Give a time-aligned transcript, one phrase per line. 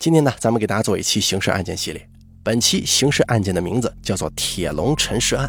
[0.00, 2.08] 今天呢，咱们给大家做一期刑事案件系列。
[2.42, 5.46] 本期刑事案件的名字叫做“铁笼沉尸案”。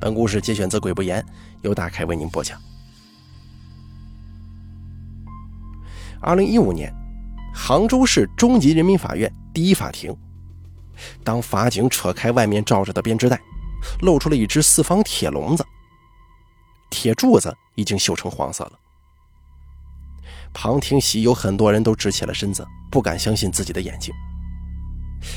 [0.00, 1.20] 本故事节选自《鬼不言》，
[1.60, 2.58] 由大凯为您播讲。
[6.18, 6.90] 二零一五年，
[7.54, 10.16] 杭州市中级人民法院第一法庭，
[11.22, 13.38] 当法警扯开外面罩着的编织袋，
[14.00, 15.62] 露出了一只四方铁笼子，
[16.88, 18.72] 铁柱子已经锈成黄色了。
[20.52, 22.66] 旁听席有很多人都直起了身子。
[22.90, 24.14] 不敢相信自己的眼睛。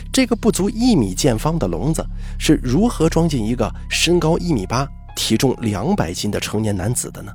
[0.09, 2.02] 这个不足一米见方的笼子
[2.40, 7.34] 是如何装进一个身高一米八、体重两百斤的成年男子的呢？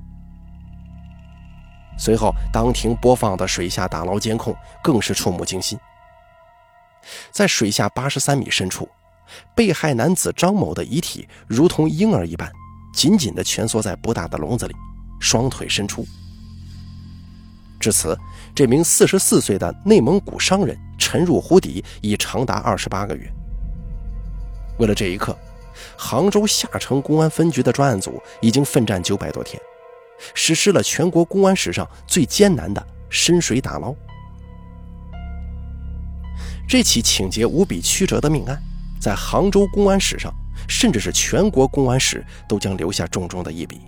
[1.99, 5.79] 随后，当庭播放的水下打捞监控更是触目惊心。
[7.31, 8.89] 在水下八十三米深处，
[9.55, 12.51] 被害男子张某的遗体如同婴儿一般，
[12.95, 14.75] 紧紧地蜷缩在不大的笼子里，
[15.21, 16.07] 双腿伸出。
[17.87, 18.19] 至此，
[18.53, 23.33] 这名四十四岁的内蒙古商人沉入湖底已长达二十八个月。
[24.81, 25.39] 为了这一刻，
[25.97, 29.63] 杭州下城公安分局的专案组已经奋战九百多天，
[30.35, 33.95] 实施了全国公安史上最艰难的深水打捞。
[36.69, 38.61] 这起情节无比曲折的命案，
[39.01, 40.35] 在杭州公安史上，
[40.67, 43.81] 甚至是全国公安史，都将留下重重的一笔。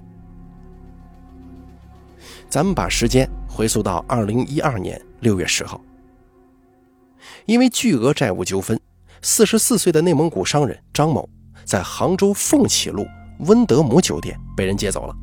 [2.51, 5.79] 咱们把时间回溯到二零一二年六月十号，
[7.45, 8.81] 因为巨额债务纠纷，
[9.21, 11.29] 四十四岁的内蒙古商人张某
[11.67, 13.07] 在杭州凤起路
[13.41, 15.15] 温德姆酒店被人接走了，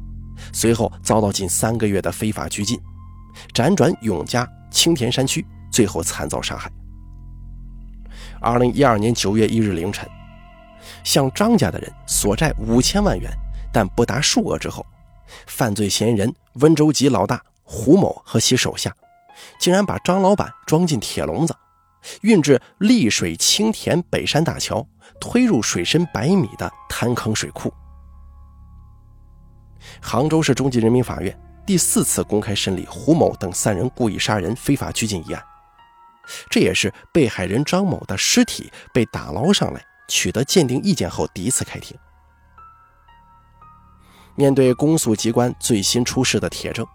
[0.53, 2.79] 随后遭到近三个月的非法拘禁，
[3.55, 6.71] 辗转永嘉、青田山区，最后惨遭杀害。
[8.39, 10.07] 二零一二年九月一日凌晨，
[11.03, 13.31] 向张家的人索债五千万元，
[13.73, 14.85] 但不达数额之后。
[15.47, 18.95] 犯罪嫌疑人温州籍老大胡某和其手下，
[19.59, 21.55] 竟然把张老板装进铁笼子，
[22.21, 24.87] 运至丽水青田北山大桥，
[25.19, 27.73] 推入水深百米的滩坑水库。
[30.01, 35.43] 杭州市中级人民法院第四次公开审理胡某等三人故意杀人、非法拘禁一案，
[36.49, 41.97] 这也是被害人张某的尸体被打捞上来，取得鉴定意见后第一次开庭。
[44.35, 46.85] 面对公诉机关最新出示的铁证，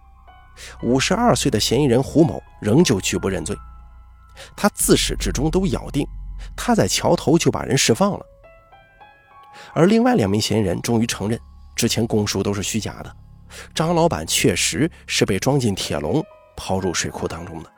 [0.83, 3.57] 五十二岁的嫌疑人胡某仍旧拒不认罪。
[4.57, 6.07] 他自始至终都咬定
[6.57, 8.25] 他在桥头就把人释放了。
[9.75, 11.39] 而另外两名嫌疑人终于承认，
[11.75, 13.17] 之前供述都是虚假的，
[13.75, 16.25] 张老板确实是被装进铁笼
[16.57, 17.71] 抛入水库当中的。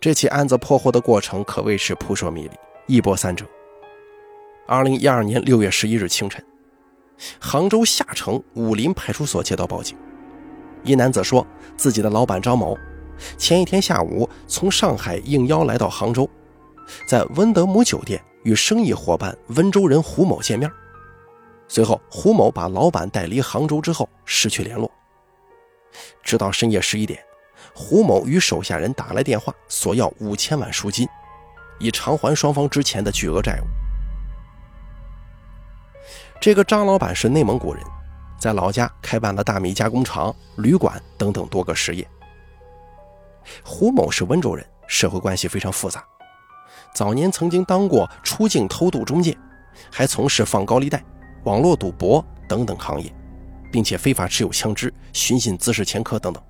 [0.00, 2.56] 这起案子破获的过程可谓是扑朔迷离，
[2.86, 3.44] 一波三折。
[4.70, 6.40] 二零一二年六月十一日清晨，
[7.40, 9.98] 杭州下城武林派出所接到报警，
[10.84, 11.44] 一男子说
[11.76, 12.78] 自己的老板张某
[13.36, 16.30] 前一天下午从上海应邀来到杭州，
[17.04, 20.70] 在温德姆酒店与生意伙伴温州人胡某见面，
[21.66, 24.88] 随后胡某把老板带离杭州之后失去联络，
[26.22, 27.20] 直到深夜十一点，
[27.74, 31.08] 胡某与手下人打来电话索要五千万赎金，
[31.80, 33.79] 以偿还双方之前的巨额债务。
[36.40, 37.84] 这个张老板是内蒙古人，
[38.38, 42.08] 在老家开办了大米加工厂、旅馆等等多个事业。
[43.62, 46.02] 胡某是温州人，社会关系非常复杂，
[46.94, 49.36] 早年曾经当过出境偷渡中介，
[49.92, 51.04] 还从事放高利贷、
[51.44, 53.14] 网络赌博等等行业，
[53.70, 56.42] 并且非法持有枪支、寻衅滋事前科等等。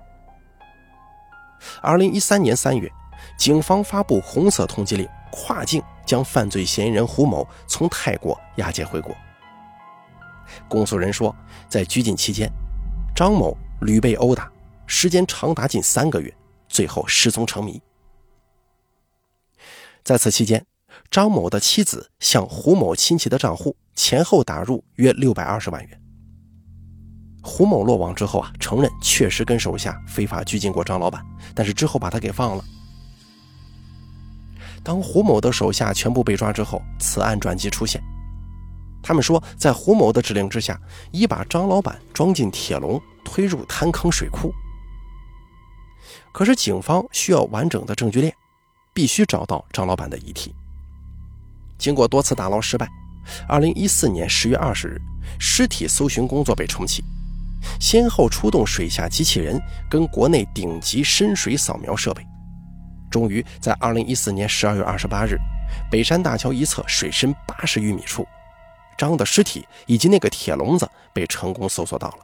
[1.81, 2.89] 二零一三年三月，
[3.37, 9.13] 警方发布红色通缉令，跨境将犯罪嫌疑人胡某从泰国押解回国。
[10.67, 11.35] 公诉人说，
[11.69, 12.51] 在拘禁期间，
[13.15, 14.51] 张某屡被殴打，
[14.85, 16.33] 时间长达近三个月，
[16.67, 17.81] 最后失踪成谜。
[20.03, 20.65] 在此期间，
[21.09, 26.01] 张某的妻子向胡某亲戚的账户前后打入约六百二十万元。
[27.43, 31.25] 胡某落网之后啊，承认确实跟手下非法拘禁过张老板，
[31.55, 32.63] 但是之后把他给放了。
[34.83, 38.01] 当胡某的手下全部被抓之后，此案转机出现。
[39.03, 40.79] 他们说，在胡某的指令之下，
[41.11, 44.53] 已把张老板装进铁笼，推入滩坑水库。
[46.31, 48.33] 可是，警方需要完整的证据链，
[48.93, 50.53] 必须找到张老板的遗体。
[51.77, 52.87] 经过多次打捞失败，
[53.47, 55.01] 二零一四年十月二十日，
[55.39, 57.03] 尸体搜寻工作被重启，
[57.79, 59.59] 先后出动水下机器人
[59.89, 62.25] 跟国内顶级深水扫描设备，
[63.09, 65.37] 终于在二零一四年十二月二十八日，
[65.89, 68.25] 北山大桥一侧水深八十余米处。
[69.01, 72.17] 张的尸体以及那个铁笼子被成功搜索到了。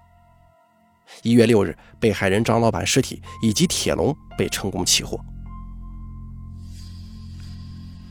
[1.24, 5.20] 一月六日，被害人张老板尸体以及铁笼被成功起获。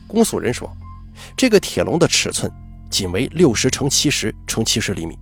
[0.05, 0.69] 公诉人说，
[1.37, 2.51] 这个铁笼的尺寸
[2.89, 5.17] 仅为六十乘七十乘七十厘米。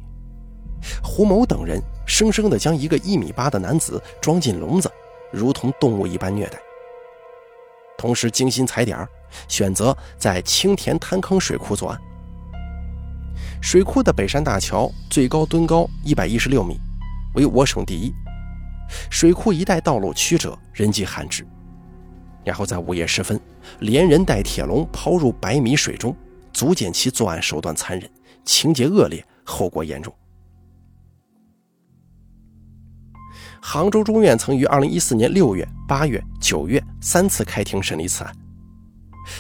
[1.04, 4.92] 胡某等人生生地将一个一米八的男子装进笼子，
[5.32, 6.60] 如同动物一般虐待。
[7.96, 9.08] 同时精心踩点，
[9.48, 12.02] 选择在青田滩坑水库作案。
[13.66, 16.80] 水库的北山大桥最高墩高一百一十六米，
[17.34, 18.14] 为我省第一。
[19.10, 21.44] 水库一带道路曲折，人迹罕至。
[22.44, 23.42] 然后在午夜时分，
[23.80, 26.16] 连人带铁笼抛入百米水中，
[26.54, 28.08] 足见其作案手段残忍，
[28.44, 30.14] 情节恶劣，后果严重。
[33.60, 38.32] 杭州中院曾于二零一四年六月、八月、九月三次开庭审理此案。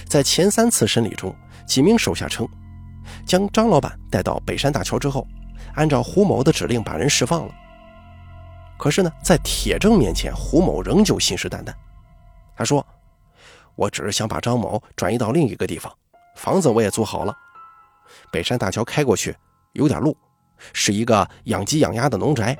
[0.07, 1.31] 在前三次审理中，
[1.67, 2.49] 几名手下称，
[3.25, 5.27] 将张老板带到北山大桥之后，
[5.73, 7.53] 按照胡某的指令把人释放了。
[8.77, 11.73] 可是呢，在铁证面前，胡某仍旧信誓旦旦。
[12.55, 12.85] 他说
[13.75, 15.91] ：“我只是想把张某转移到另一个地方，
[16.35, 17.35] 房子我也租好了。
[18.31, 19.35] 北山大桥开过去
[19.73, 20.15] 有点路，
[20.73, 22.55] 是一个养鸡养鸭的农宅。”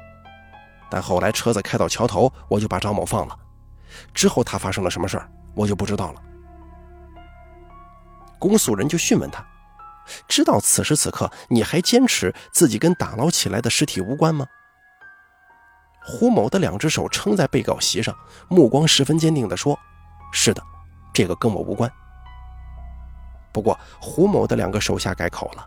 [0.90, 3.38] 但后来车子开到桥头，我就把张某放了。
[4.14, 6.22] 之后他发生了什么事儿，我就不知道了。
[8.40, 9.46] 公诉人就讯问他
[10.28, 14.46] ：“知道此时此刻你还坚持自己跟打捞起来的尸体无关吗？”
[16.08, 18.16] 胡某的两只手撑在被告席上，
[18.48, 19.78] 目光十分坚定地说
[20.32, 20.62] ：“是的，
[21.14, 21.92] 这个跟我无关。”
[23.52, 25.66] 不过胡某的两个手下改口了，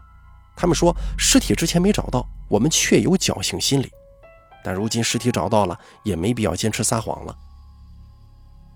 [0.55, 3.91] 他们说：“尸体之前没找到，我们确有侥幸心理。”
[4.63, 7.35] 但如今尸体找到了，也没必要坚持撒谎了。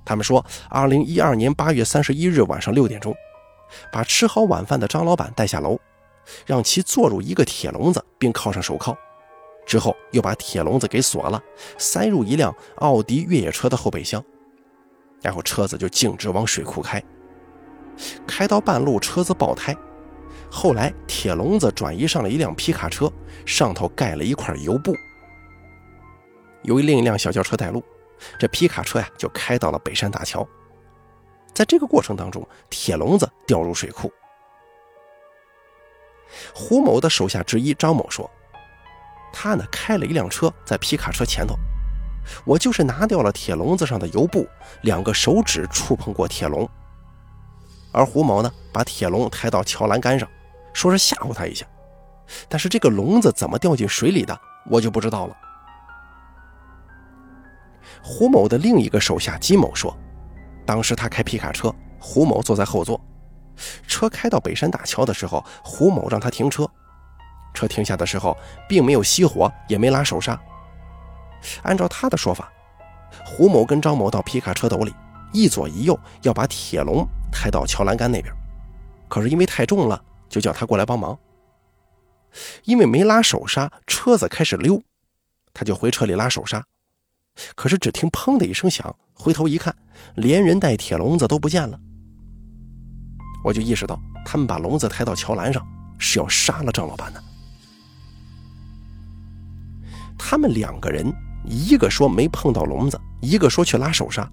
[0.04, 3.14] 他们说，二零一二年八月三十一日晚上六点钟，
[3.90, 5.78] 把吃好晚饭的张老板带下楼，
[6.46, 8.96] 让其坐入一个铁笼子，并铐上手铐，
[9.66, 11.42] 之后又把铁笼子给锁了，
[11.78, 14.22] 塞入一辆奥迪越野车的后备箱，
[15.20, 17.02] 然后车子就径直往水库开。
[18.26, 19.76] 开到半路，车子爆胎，
[20.50, 23.12] 后来铁笼子转移上了一辆皮卡车，
[23.44, 24.94] 上头盖了一块油布。
[26.62, 27.82] 由于另一辆小轿车带路，
[28.38, 30.46] 这皮卡车呀就开到了北山大桥。
[31.54, 34.10] 在这个过程当中，铁笼子掉入水库。
[36.54, 38.30] 胡某的手下之一张某说
[39.32, 41.54] ：“他呢开了一辆车在皮卡车前头，
[42.46, 44.48] 我就是拿掉了铁笼子上的油布，
[44.80, 46.66] 两个手指触碰过铁笼。
[47.92, 50.26] 而胡某呢把铁笼抬到桥栏杆上，
[50.72, 51.66] 说是吓唬他一下，
[52.48, 54.40] 但是这个笼子怎么掉进水里的，
[54.70, 55.36] 我就不知道了。”
[58.02, 59.94] 胡某的另一个手下金某说
[60.72, 61.70] ：“当时他开皮卡车，
[62.00, 62.98] 胡某坐在后座。
[63.86, 66.66] 车开到北山大桥的时候，胡某让他停车。
[67.52, 68.34] 车停下的时候，
[68.66, 70.40] 并没有熄火，也没拉手刹。
[71.62, 72.50] 按照他的说法，
[73.22, 74.94] 胡某跟张某到皮卡车斗里，
[75.30, 78.34] 一左一右要把铁笼抬到桥栏杆那边。
[79.10, 81.18] 可是因为太重了，就叫他过来帮忙。
[82.64, 84.82] 因为没拉手刹，车子开始溜，
[85.52, 86.64] 他就回车里拉手刹。”
[87.54, 89.74] 可是，只听“砰”的一声响，回头一看，
[90.16, 91.78] 连人带铁笼子都不见了。
[93.44, 95.66] 我就意识到，他们把笼子抬到桥栏上，
[95.98, 97.22] 是要杀了张老板的。
[100.18, 101.12] 他们两个人，
[101.44, 104.30] 一个说没碰到笼子，一个说去拉手刹。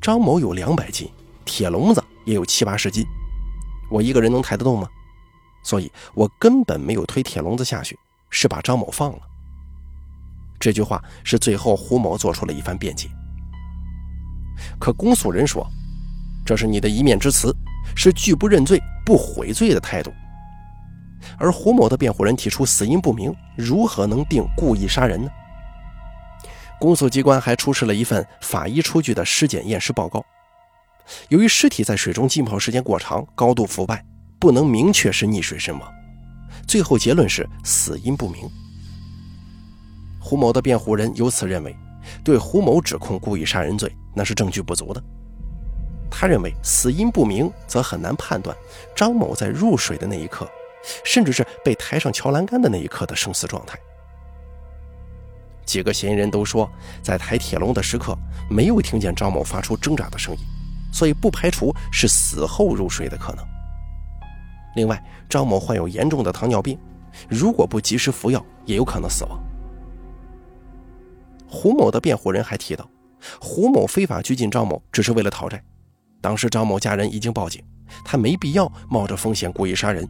[0.00, 1.08] 张某有两百斤，
[1.44, 3.04] 铁笼子也有七八十斤，
[3.90, 4.88] 我一个人能抬得动吗？
[5.62, 7.96] 所以我根本没有推铁笼子下去，
[8.30, 9.20] 是把张某放了。
[10.60, 13.08] 这句话是最后胡某做出了一番辩解，
[14.78, 15.66] 可公诉人说，
[16.44, 17.54] 这是你的一面之词，
[17.94, 20.12] 是拒不认罪、不悔罪的态度。
[21.38, 25.30] 而胡某的辩护人提出死因不明，如何能定故意杀人呢？
[26.80, 30.24] 公诉机关还出示了一份法医出具的尸检验尸报告，
[31.28, 34.04] 由于尸体在水中浸泡时间过长、高度腐败，
[34.38, 35.92] 不能明确是溺水身亡，
[36.66, 38.48] 最后结论是死因不明。
[40.28, 41.74] 胡某的辩护人由此认为，
[42.22, 45.02] 对胡某指控故意杀人罪那是证据不足的。
[46.10, 48.54] 他认为死因不明，则很难判断
[48.94, 50.46] 张某在入水的那一刻，
[51.02, 53.78] 甚至是被抬上桥栏杆的那一刻的生死状态。
[55.64, 56.70] 几个嫌疑人都说，
[57.02, 58.14] 在抬铁笼的时刻
[58.50, 60.40] 没有听见张某发出挣扎的声音，
[60.92, 63.42] 所以不排除是死后入水的可能。
[64.76, 66.78] 另外，张某患有严重的糖尿病，
[67.30, 69.42] 如果不及时服药，也有可能死亡。
[71.48, 72.88] 胡某的辩护人还提到，
[73.40, 75.62] 胡某非法拘禁张某只是为了讨债，
[76.20, 77.64] 当时张某家人已经报警，
[78.04, 80.06] 他没必要冒着风险故意杀人。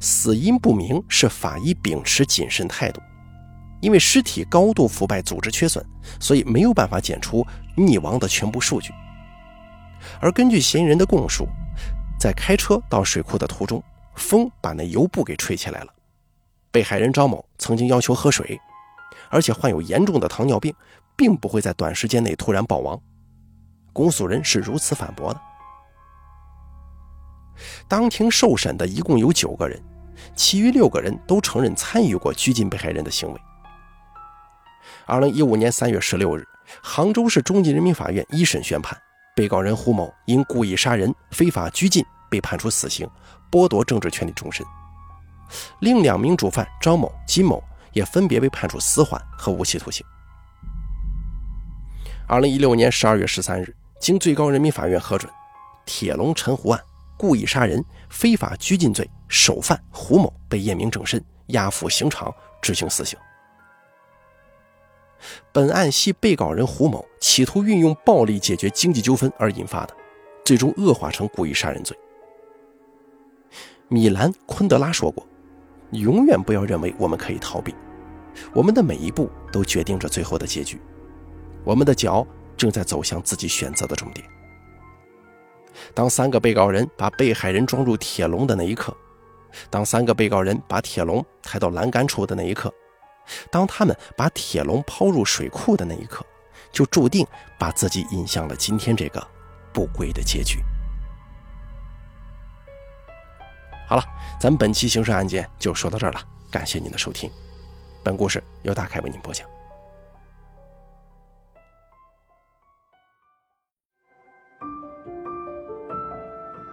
[0.00, 3.00] 死因不明是法医秉持谨慎态度，
[3.80, 5.84] 因为尸体高度腐败、组织缺损，
[6.18, 8.92] 所以没有办法检出溺亡的全部数据。
[10.20, 11.46] 而根据嫌疑人的供述，
[12.18, 13.82] 在开车到水库的途中，
[14.14, 15.92] 风把那油布给吹起来了。
[16.72, 18.58] 被害人张某曾经要求喝水，
[19.28, 20.74] 而且患有严重的糖尿病，
[21.16, 23.00] 并不会在短时间内突然暴亡。
[23.92, 25.40] 公诉人是如此反驳的。
[27.88, 29.82] 当庭受审的一共有九个人，
[30.34, 33.40] 其余六个人都承认参与过拘禁被害人的行为。
[35.06, 36.46] 二零一五年三月十六日，
[36.82, 38.96] 杭州市中级人民法院一审宣判，
[39.34, 43.08] 被告人胡某因故意杀人、非法拘禁被判处死刑，
[43.50, 44.64] 剥夺政治权利终身。
[45.80, 50.04] 另两名主犯张某、金某也分别被判处死缓和无期徒刑。
[52.26, 55.32] 二零一六年十二月十三日，经最高人民法院核准，
[55.84, 56.80] 铁笼陈湖案。
[57.16, 63.18] 故意杀人、非法拘禁罪首犯胡某被验明正身，押赴刑场执行死刑。
[65.52, 69.94] 本案系被告人胡某企图运用暴力解决经济纠纷而引发的，
[70.46, 71.94] 最终恶化成故意杀人罪。
[73.88, 75.26] 米兰·昆德拉说过
[75.92, 77.74] ：“永远不要认为我们可以逃避，
[78.52, 80.80] 我们的每一步都决定着最后的结局。
[81.64, 84.26] 我们的脚正在走向自己选择的终点。”
[85.94, 88.96] 当三个被告人把被害人装入铁笼的那一刻，
[89.68, 92.72] 当三个被告人把铁笼抬到栏杆处的那一刻，
[93.50, 96.24] 当他们把铁笼抛入水库的那一刻，
[96.70, 97.26] 就注定
[97.58, 99.26] 把自己引向了今天这个
[99.72, 100.58] 不归的结局。
[103.90, 104.04] 好了，
[104.38, 107.28] 咱们本期刑事案件就说到这儿了，感谢您的收听。
[108.04, 109.44] 本故事由大凯为您播讲。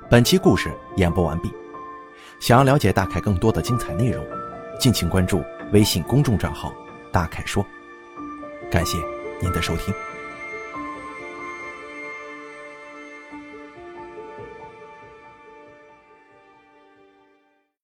[0.08, 1.52] 本期故事演播完毕。
[2.40, 4.24] 想要了解大凯更多的精彩内容，
[4.80, 5.44] 敬请关注
[5.74, 6.72] 微信公众账号
[7.12, 7.66] “大凯说”。
[8.70, 8.96] 感谢
[9.42, 9.92] 您的收听。